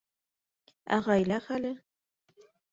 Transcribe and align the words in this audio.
Ә 0.97 0.99
ғаилә 1.09 1.39
хәле? 1.45 1.73